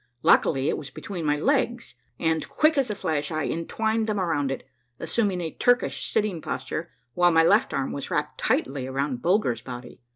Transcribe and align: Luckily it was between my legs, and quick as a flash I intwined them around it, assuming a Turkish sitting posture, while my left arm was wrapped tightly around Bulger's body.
Luckily 0.23 0.67
it 0.67 0.79
was 0.79 0.89
between 0.89 1.25
my 1.27 1.35
legs, 1.35 1.93
and 2.17 2.49
quick 2.49 2.75
as 2.75 2.89
a 2.89 2.95
flash 2.95 3.29
I 3.31 3.43
intwined 3.43 4.07
them 4.07 4.19
around 4.19 4.49
it, 4.49 4.67
assuming 4.99 5.41
a 5.41 5.51
Turkish 5.53 6.11
sitting 6.11 6.41
posture, 6.41 6.89
while 7.13 7.29
my 7.31 7.43
left 7.43 7.71
arm 7.71 7.91
was 7.91 8.09
wrapped 8.09 8.39
tightly 8.39 8.87
around 8.87 9.21
Bulger's 9.21 9.61
body. 9.61 10.01